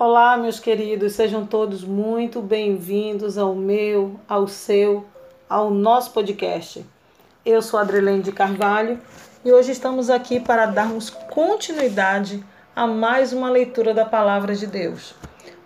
Olá, 0.00 0.36
meus 0.36 0.60
queridos, 0.60 1.14
sejam 1.14 1.44
todos 1.44 1.82
muito 1.82 2.40
bem-vindos 2.40 3.36
ao 3.36 3.52
meu, 3.56 4.14
ao 4.28 4.46
seu, 4.46 5.04
ao 5.50 5.72
nosso 5.72 6.12
podcast. 6.12 6.86
Eu 7.44 7.60
sou 7.60 7.80
Adrelene 7.80 8.22
de 8.22 8.30
Carvalho 8.30 9.00
e 9.44 9.50
hoje 9.50 9.72
estamos 9.72 10.08
aqui 10.08 10.38
para 10.38 10.66
darmos 10.66 11.10
continuidade 11.10 12.44
a 12.76 12.86
mais 12.86 13.32
uma 13.32 13.50
leitura 13.50 13.92
da 13.92 14.04
Palavra 14.04 14.54
de 14.54 14.68
Deus. 14.68 15.16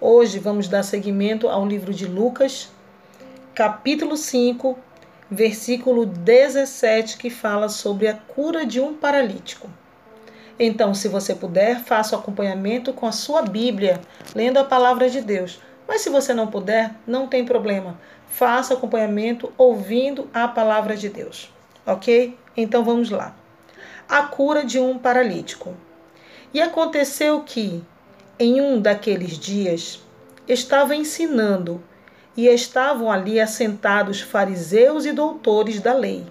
Hoje 0.00 0.39
vamos 0.39 0.67
dar 0.67 0.83
seguimento 0.83 1.46
ao 1.46 1.67
livro 1.67 1.93
de 1.93 2.07
Lucas, 2.07 2.71
capítulo 3.55 4.17
5, 4.17 4.79
versículo 5.30 6.07
17, 6.07 7.19
que 7.19 7.29
fala 7.29 7.69
sobre 7.69 8.09
a 8.09 8.14
cura 8.14 8.64
de 8.64 8.80
um 8.80 8.95
paralítico. 8.95 9.69
Então, 10.59 10.95
se 10.95 11.09
você 11.09 11.34
puder, 11.34 11.80
faça 11.80 12.14
o 12.14 12.19
acompanhamento 12.19 12.93
com 12.93 13.07
a 13.07 13.12
sua 13.12 13.43
Bíblia, 13.43 14.01
lendo 14.34 14.59
a 14.59 14.65
palavra 14.65 15.09
de 15.09 15.20
Deus. 15.20 15.61
Mas 15.88 16.02
se 16.02 16.11
você 16.11 16.33
não 16.34 16.47
puder, 16.47 16.95
não 17.06 17.27
tem 17.27 17.45
problema. 17.45 17.98
Faça 18.28 18.75
acompanhamento 18.75 19.52
ouvindo 19.56 20.28
a 20.33 20.47
palavra 20.47 20.97
de 20.97 21.09
Deus. 21.09 21.52
Ok? 21.87 22.38
Então 22.56 22.84
vamos 22.84 23.11
lá. 23.11 23.34
A 24.09 24.23
cura 24.23 24.65
de 24.65 24.78
um 24.78 24.98
paralítico. 24.98 25.75
E 26.53 26.61
aconteceu 26.61 27.41
que, 27.41 27.83
em 28.39 28.61
um 28.61 28.80
daqueles 28.80 29.39
dias, 29.39 30.03
estava 30.47 30.95
ensinando, 30.95 31.83
e 32.37 32.47
estavam 32.47 33.11
ali 33.11 33.39
assentados 33.39 34.20
fariseus 34.20 35.05
e 35.05 35.12
doutores 35.12 35.80
da 35.80 35.92
lei 35.92 36.25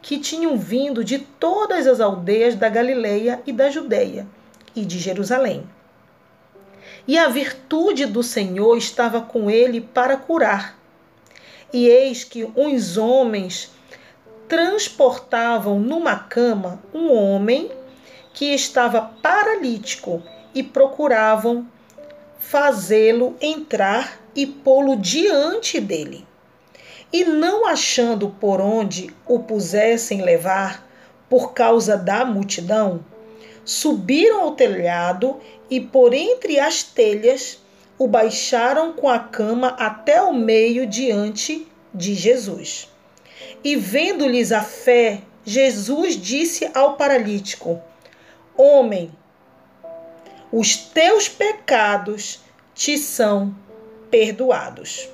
que 0.00 0.18
tinham 0.18 0.56
vindo 0.56 1.04
de 1.04 1.18
todas 1.18 1.86
as 1.86 2.00
aldeias 2.00 2.54
da 2.54 2.68
Galileia 2.68 3.42
e 3.46 3.52
da 3.52 3.70
Judéia 3.70 4.26
e 4.74 4.84
de 4.84 4.98
Jerusalém. 4.98 5.68
E 7.06 7.16
a 7.18 7.28
virtude 7.28 8.06
do 8.06 8.22
Senhor 8.22 8.76
estava 8.76 9.20
com 9.20 9.50
ele 9.50 9.80
para 9.80 10.16
curar. 10.16 10.78
E 11.72 11.88
eis 11.88 12.24
que 12.24 12.44
uns 12.56 12.96
homens 12.96 13.70
transportavam 14.46 15.78
numa 15.78 16.16
cama 16.16 16.82
um 16.92 17.12
homem 17.12 17.70
que 18.32 18.54
estava 18.54 19.02
paralítico 19.02 20.22
e 20.54 20.62
procuravam 20.62 21.66
fazê-lo 22.38 23.36
entrar 23.40 24.20
e 24.34 24.46
pô-lo 24.46 24.96
diante 24.96 25.80
dele 25.80 26.26
e 27.12 27.24
não 27.24 27.66
achando 27.66 28.28
por 28.40 28.60
onde 28.60 29.10
o 29.26 29.38
pusessem 29.40 30.22
levar, 30.22 30.86
por 31.28 31.52
causa 31.52 31.96
da 31.96 32.24
multidão, 32.24 33.04
subiram 33.64 34.42
ao 34.42 34.52
telhado 34.52 35.38
e 35.70 35.80
por 35.80 36.14
entre 36.14 36.58
as 36.58 36.82
telhas 36.82 37.60
o 37.98 38.06
baixaram 38.06 38.92
com 38.92 39.08
a 39.08 39.18
cama 39.18 39.68
até 39.78 40.22
o 40.22 40.32
meio 40.32 40.86
diante 40.86 41.66
de 41.92 42.14
Jesus. 42.14 42.88
E 43.62 43.76
vendo-lhes 43.76 44.52
a 44.52 44.62
fé, 44.62 45.22
Jesus 45.44 46.14
disse 46.14 46.70
ao 46.74 46.96
paralítico: 46.96 47.80
Homem, 48.56 49.10
os 50.52 50.76
teus 50.76 51.28
pecados 51.28 52.40
te 52.74 52.96
são 52.96 53.54
perdoados. 54.10 55.08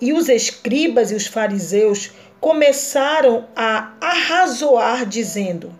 E 0.00 0.12
os 0.12 0.28
escribas 0.28 1.10
e 1.10 1.14
os 1.14 1.26
fariseus 1.26 2.10
começaram 2.40 3.48
a 3.54 3.94
arrazoar, 4.00 5.06
dizendo: 5.06 5.74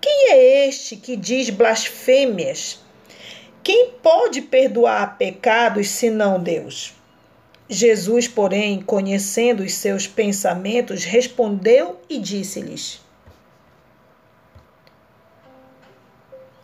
Quem 0.00 0.30
é 0.30 0.68
este 0.68 0.96
que 0.96 1.16
diz 1.16 1.50
blasfêmias? 1.50 2.80
Quem 3.62 3.90
pode 4.02 4.40
perdoar 4.42 5.18
pecados 5.18 5.88
senão 5.88 6.40
Deus? 6.40 6.94
Jesus, 7.68 8.26
porém, 8.26 8.80
conhecendo 8.80 9.62
os 9.62 9.74
seus 9.74 10.06
pensamentos, 10.06 11.04
respondeu 11.04 12.00
e 12.08 12.18
disse-lhes: 12.18 13.00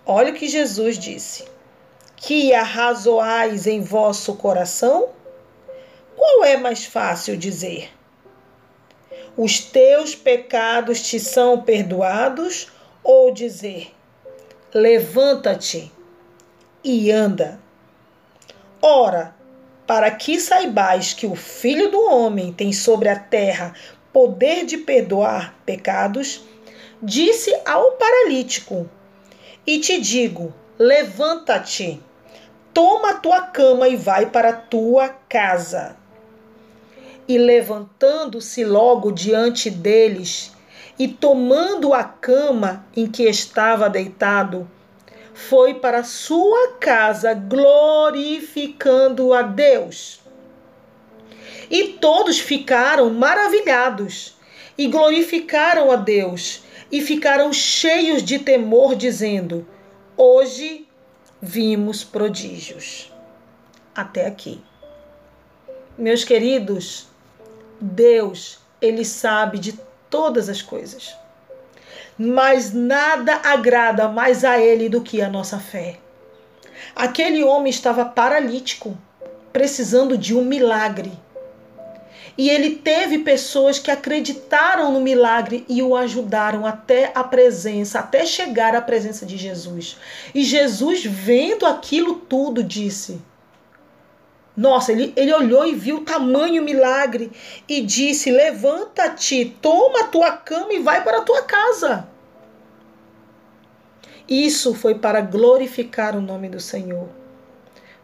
Olha 0.06 0.32
o 0.32 0.34
que 0.34 0.48
Jesus 0.48 0.98
disse: 0.98 1.44
Que 2.16 2.54
arrazoais 2.54 3.66
em 3.66 3.80
vosso 3.80 4.34
coração? 4.36 5.10
É 6.44 6.58
mais 6.58 6.84
fácil 6.84 7.38
dizer? 7.38 7.90
Os 9.34 9.60
teus 9.60 10.14
pecados 10.14 11.00
te 11.00 11.18
são 11.18 11.62
perdoados 11.62 12.70
ou 13.02 13.32
dizer: 13.32 13.90
Levanta-te 14.74 15.90
e 16.84 17.10
anda. 17.10 17.58
Ora, 18.82 19.34
para 19.86 20.10
que 20.10 20.38
saibais 20.38 21.14
que 21.14 21.26
o 21.26 21.34
Filho 21.34 21.90
do 21.90 22.04
Homem 22.04 22.52
tem 22.52 22.74
sobre 22.74 23.08
a 23.08 23.18
terra 23.18 23.72
poder 24.12 24.66
de 24.66 24.76
perdoar 24.76 25.54
pecados, 25.64 26.44
disse 27.02 27.58
ao 27.64 27.92
paralítico: 27.92 28.86
E 29.66 29.80
te 29.80 29.98
digo: 29.98 30.52
levanta-te, 30.78 32.02
toma 32.74 33.12
a 33.12 33.14
tua 33.14 33.40
cama 33.46 33.88
e 33.88 33.96
vai 33.96 34.26
para 34.26 34.50
a 34.50 34.56
tua 34.56 35.08
casa 35.08 36.03
e 37.26 37.38
levantando-se 37.38 38.64
logo 38.64 39.10
diante 39.10 39.70
deles, 39.70 40.52
e 40.98 41.08
tomando 41.08 41.92
a 41.92 42.04
cama 42.04 42.86
em 42.96 43.06
que 43.06 43.24
estava 43.24 43.90
deitado, 43.90 44.70
foi 45.32 45.74
para 45.74 46.04
sua 46.04 46.74
casa 46.78 47.34
glorificando 47.34 49.32
a 49.34 49.42
Deus. 49.42 50.20
E 51.68 51.88
todos 51.94 52.38
ficaram 52.38 53.10
maravilhados 53.10 54.36
e 54.78 54.86
glorificaram 54.86 55.90
a 55.90 55.96
Deus 55.96 56.62
e 56.90 57.00
ficaram 57.00 57.52
cheios 57.52 58.22
de 58.22 58.38
temor, 58.38 58.94
dizendo: 58.94 59.66
Hoje 60.16 60.86
vimos 61.42 62.04
prodígios. 62.04 63.12
Até 63.94 64.26
aqui. 64.26 64.62
Meus 65.98 66.24
queridos, 66.24 67.08
Deus, 67.80 68.58
ele 68.80 69.04
sabe 69.04 69.58
de 69.58 69.78
todas 70.08 70.48
as 70.48 70.62
coisas. 70.62 71.14
Mas 72.16 72.72
nada 72.72 73.40
agrada 73.44 74.08
mais 74.08 74.44
a 74.44 74.58
ele 74.58 74.88
do 74.88 75.00
que 75.00 75.20
a 75.20 75.28
nossa 75.28 75.58
fé. 75.58 75.98
Aquele 76.94 77.42
homem 77.42 77.70
estava 77.70 78.04
paralítico, 78.04 78.96
precisando 79.52 80.16
de 80.16 80.36
um 80.36 80.44
milagre. 80.44 81.12
E 82.36 82.50
ele 82.50 82.76
teve 82.76 83.20
pessoas 83.20 83.78
que 83.78 83.90
acreditaram 83.90 84.92
no 84.92 85.00
milagre 85.00 85.64
e 85.68 85.82
o 85.82 85.96
ajudaram 85.96 86.66
até 86.66 87.12
a 87.14 87.22
presença, 87.22 88.00
até 88.00 88.26
chegar 88.26 88.74
à 88.74 88.82
presença 88.82 89.24
de 89.24 89.36
Jesus. 89.36 89.96
E 90.34 90.42
Jesus, 90.42 91.04
vendo 91.04 91.64
aquilo 91.64 92.16
tudo, 92.16 92.62
disse: 92.62 93.20
nossa, 94.56 94.92
ele, 94.92 95.12
ele 95.16 95.34
olhou 95.34 95.66
e 95.66 95.74
viu 95.74 95.96
o 95.98 96.04
tamanho 96.04 96.62
milagre 96.62 97.32
e 97.68 97.80
disse: 97.80 98.30
Levanta-te, 98.30 99.56
toma 99.60 100.00
a 100.00 100.08
tua 100.08 100.32
cama 100.32 100.72
e 100.72 100.78
vai 100.78 101.02
para 101.02 101.18
a 101.18 101.22
tua 101.22 101.42
casa. 101.42 102.08
Isso 104.28 104.74
foi 104.74 104.94
para 104.94 105.20
glorificar 105.20 106.16
o 106.16 106.20
nome 106.20 106.48
do 106.48 106.60
Senhor. 106.60 107.08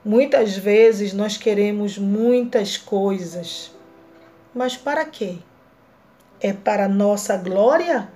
Muitas 0.05 0.57
vezes 0.57 1.13
nós 1.13 1.37
queremos 1.37 1.97
muitas 1.97 2.77
coisas, 2.77 3.73
mas 4.55 4.77
para 4.77 5.05
quê? 5.05 5.37
É 6.41 6.53
para 6.53 6.89
nossa 6.89 7.37
glória 7.37 8.11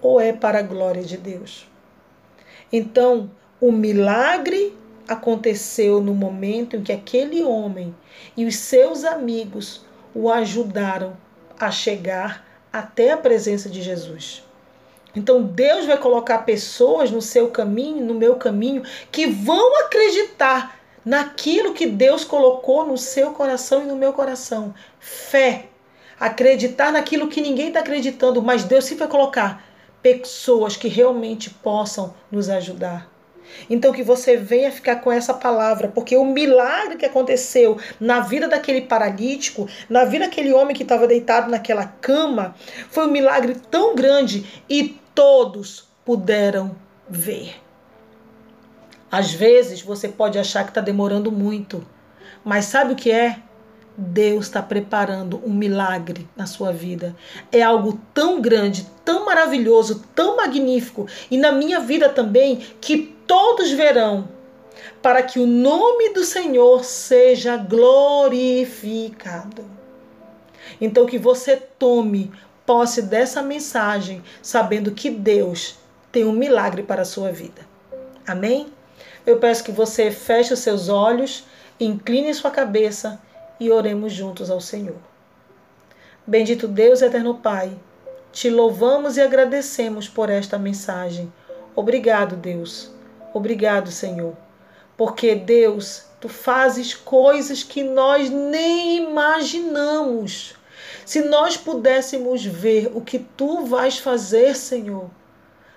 ou 0.00 0.20
é 0.20 0.32
para 0.32 0.60
a 0.60 0.62
glória 0.62 1.02
de 1.02 1.16
Deus? 1.16 1.68
Então, 2.72 3.30
o 3.60 3.70
milagre 3.70 4.76
aconteceu 5.06 6.00
no 6.00 6.14
momento 6.14 6.76
em 6.76 6.82
que 6.82 6.92
aquele 6.92 7.42
homem 7.42 7.94
e 8.36 8.44
os 8.44 8.56
seus 8.56 9.04
amigos 9.04 9.84
o 10.14 10.30
ajudaram 10.30 11.16
a 11.58 11.70
chegar 11.70 12.46
até 12.72 13.12
a 13.12 13.16
presença 13.16 13.68
de 13.68 13.82
Jesus. 13.82 14.44
Então 15.14 15.42
Deus 15.42 15.86
vai 15.86 15.96
colocar 15.96 16.38
pessoas 16.38 17.10
no 17.10 17.22
seu 17.22 17.50
caminho, 17.50 18.04
no 18.04 18.14
meu 18.14 18.36
caminho, 18.36 18.82
que 19.12 19.26
vão 19.26 19.84
acreditar 19.84 20.80
naquilo 21.04 21.74
que 21.74 21.86
Deus 21.86 22.24
colocou 22.24 22.86
no 22.86 22.98
seu 22.98 23.30
coração 23.32 23.82
e 23.82 23.86
no 23.86 23.96
meu 23.96 24.12
coração. 24.12 24.74
Fé. 24.98 25.66
Acreditar 26.18 26.92
naquilo 26.92 27.28
que 27.28 27.40
ninguém 27.40 27.68
está 27.68 27.80
acreditando, 27.80 28.42
mas 28.42 28.64
Deus 28.64 28.84
sempre 28.84 29.00
vai 29.00 29.08
colocar 29.08 29.64
pessoas 30.02 30.76
que 30.76 30.88
realmente 30.88 31.50
possam 31.50 32.14
nos 32.30 32.48
ajudar. 32.48 33.13
Então 33.68 33.92
que 33.92 34.02
você 34.02 34.36
venha 34.36 34.70
ficar 34.70 34.96
com 34.96 35.10
essa 35.10 35.34
palavra, 35.34 35.88
porque 35.88 36.16
o 36.16 36.24
milagre 36.24 36.96
que 36.96 37.06
aconteceu 37.06 37.78
na 38.00 38.20
vida 38.20 38.48
daquele 38.48 38.82
paralítico, 38.82 39.68
na 39.88 40.04
vida 40.04 40.24
daquele 40.26 40.52
homem 40.52 40.74
que 40.74 40.82
estava 40.82 41.06
deitado 41.06 41.50
naquela 41.50 41.86
cama, 41.86 42.54
foi 42.90 43.06
um 43.06 43.10
milagre 43.10 43.56
tão 43.70 43.94
grande 43.94 44.62
e 44.68 44.98
todos 45.14 45.88
puderam 46.04 46.76
ver. 47.08 47.54
Às 49.10 49.32
vezes 49.32 49.80
você 49.80 50.08
pode 50.08 50.38
achar 50.38 50.64
que 50.64 50.70
está 50.70 50.80
demorando 50.80 51.30
muito, 51.30 51.86
mas 52.44 52.64
sabe 52.64 52.94
o 52.94 52.96
que 52.96 53.10
é? 53.10 53.38
Deus 53.96 54.46
está 54.46 54.60
preparando 54.60 55.40
um 55.46 55.52
milagre 55.52 56.28
na 56.36 56.46
sua 56.46 56.72
vida. 56.72 57.14
É 57.52 57.62
algo 57.62 58.00
tão 58.12 58.40
grande, 58.40 58.86
tão 59.04 59.24
maravilhoso, 59.24 60.04
tão 60.14 60.36
magnífico 60.36 61.06
e 61.30 61.38
na 61.38 61.52
minha 61.52 61.78
vida 61.78 62.08
também 62.08 62.60
que 62.80 63.13
todos 63.26 63.70
verão 63.70 64.28
para 65.02 65.22
que 65.22 65.38
o 65.38 65.46
nome 65.46 66.10
do 66.10 66.24
Senhor 66.24 66.84
seja 66.84 67.56
glorificado. 67.56 69.64
Então 70.80 71.06
que 71.06 71.18
você 71.18 71.56
tome 71.56 72.32
posse 72.64 73.02
dessa 73.02 73.42
mensagem, 73.42 74.22
sabendo 74.40 74.92
que 74.92 75.10
Deus 75.10 75.76
tem 76.10 76.24
um 76.24 76.32
milagre 76.32 76.82
para 76.82 77.02
a 77.02 77.04
sua 77.04 77.30
vida. 77.30 77.62
Amém? 78.26 78.68
Eu 79.26 79.38
peço 79.38 79.64
que 79.64 79.72
você 79.72 80.10
feche 80.10 80.54
os 80.54 80.60
seus 80.60 80.88
olhos, 80.88 81.44
incline 81.78 82.32
sua 82.32 82.50
cabeça 82.50 83.20
e 83.60 83.70
oremos 83.70 84.12
juntos 84.12 84.50
ao 84.50 84.60
Senhor. 84.60 84.96
Bendito 86.26 86.66
Deus, 86.66 87.02
eterno 87.02 87.34
Pai, 87.34 87.76
te 88.32 88.48
louvamos 88.48 89.16
e 89.16 89.20
agradecemos 89.20 90.08
por 90.08 90.30
esta 90.30 90.58
mensagem. 90.58 91.32
Obrigado, 91.76 92.36
Deus. 92.36 92.93
Obrigado, 93.34 93.90
Senhor. 93.90 94.34
Porque, 94.96 95.34
Deus, 95.34 96.04
tu 96.20 96.28
fazes 96.28 96.94
coisas 96.94 97.64
que 97.64 97.82
nós 97.82 98.30
nem 98.30 98.96
imaginamos. 98.98 100.54
Se 101.04 101.20
nós 101.20 101.56
pudéssemos 101.56 102.44
ver 102.44 102.92
o 102.94 103.00
que 103.00 103.18
tu 103.18 103.66
vais 103.66 103.98
fazer, 103.98 104.54
Senhor, 104.54 105.10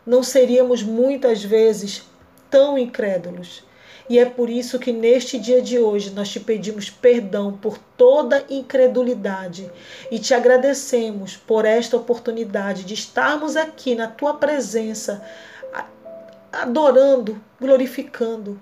não 0.06 0.22
seríamos 0.22 0.84
muitas 0.84 1.44
vezes 1.44 2.04
tão 2.50 2.78
incrédulos. 2.78 3.66
E 4.10 4.20
é 4.20 4.26
por 4.26 4.50
isso 4.50 4.80
que 4.80 4.94
neste 4.94 5.38
dia 5.38 5.62
de 5.62 5.80
hoje 5.80 6.12
nós 6.12 6.30
te 6.30 6.40
pedimos 6.40 6.90
perdão 6.90 7.58
por 7.58 7.78
toda 7.98 8.46
incredulidade 8.50 9.70
e 10.10 10.18
te 10.18 10.34
agradecemos 10.34 11.36
por 11.36 11.66
esta 11.66 11.98
oportunidade 11.98 12.86
de 12.86 12.94
estarmos 12.94 13.58
aqui 13.58 13.96
na 13.96 14.08
tua 14.08 14.36
presença, 14.36 15.22
adorando, 16.52 17.42
glorificando 17.60 18.60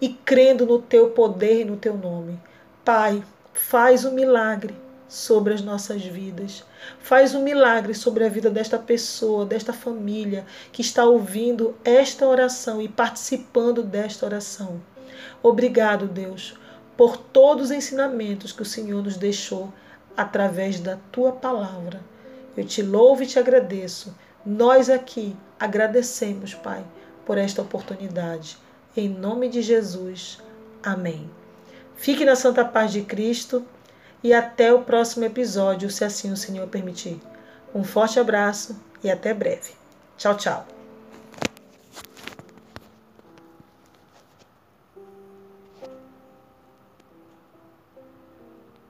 e 0.00 0.08
crendo 0.08 0.66
no 0.66 0.80
teu 0.80 1.10
poder 1.10 1.62
e 1.62 1.64
no 1.64 1.76
teu 1.76 1.96
nome. 1.96 2.40
Pai, 2.84 3.22
faz 3.52 4.04
um 4.04 4.12
milagre 4.12 4.74
sobre 5.08 5.54
as 5.54 5.62
nossas 5.62 6.04
vidas. 6.04 6.64
Faz 7.00 7.34
um 7.34 7.42
milagre 7.42 7.94
sobre 7.94 8.24
a 8.24 8.28
vida 8.28 8.50
desta 8.50 8.78
pessoa, 8.78 9.46
desta 9.46 9.72
família 9.72 10.44
que 10.70 10.82
está 10.82 11.04
ouvindo 11.04 11.74
esta 11.84 12.26
oração 12.26 12.80
e 12.80 12.88
participando 12.88 13.82
desta 13.82 14.26
oração. 14.26 14.80
Obrigado, 15.42 16.06
Deus, 16.06 16.54
por 16.96 17.16
todos 17.16 17.66
os 17.66 17.70
ensinamentos 17.70 18.52
que 18.52 18.62
o 18.62 18.66
Senhor 18.66 19.02
nos 19.02 19.16
deixou 19.16 19.72
através 20.16 20.78
da 20.78 20.98
tua 21.10 21.32
palavra. 21.32 22.00
Eu 22.56 22.64
te 22.64 22.82
louvo 22.82 23.22
e 23.22 23.26
te 23.26 23.38
agradeço. 23.38 24.14
Nós 24.44 24.90
aqui 24.90 25.34
agradecemos, 25.58 26.54
Pai, 26.54 26.84
por 27.28 27.36
esta 27.36 27.60
oportunidade. 27.60 28.56
Em 28.96 29.06
nome 29.06 29.50
de 29.50 29.60
Jesus. 29.60 30.38
Amém. 30.82 31.30
Fique 31.94 32.24
na 32.24 32.34
santa 32.34 32.64
paz 32.64 32.90
de 32.90 33.02
Cristo 33.02 33.66
e 34.24 34.32
até 34.32 34.72
o 34.72 34.82
próximo 34.82 35.26
episódio, 35.26 35.90
se 35.90 36.06
assim 36.06 36.32
o 36.32 36.36
Senhor 36.38 36.66
permitir. 36.68 37.20
Um 37.74 37.84
forte 37.84 38.18
abraço 38.18 38.80
e 39.04 39.10
até 39.10 39.34
breve. 39.34 39.72
Tchau, 40.16 40.38
tchau. 40.38 40.77